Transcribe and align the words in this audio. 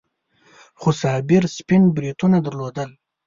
خو 0.79 0.89
صابر 1.01 1.43
سپين 1.57 1.83
بریتونه 1.95 2.37
درلودل. 2.45 2.91